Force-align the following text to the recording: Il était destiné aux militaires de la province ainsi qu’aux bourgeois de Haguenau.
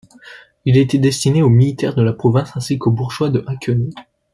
Il 0.65 0.77
était 0.77 0.97
destiné 0.97 1.43
aux 1.43 1.49
militaires 1.49 1.93
de 1.93 2.01
la 2.01 2.13
province 2.13 2.57
ainsi 2.57 2.79
qu’aux 2.79 2.89
bourgeois 2.89 3.29
de 3.29 3.43
Haguenau. 3.45 3.91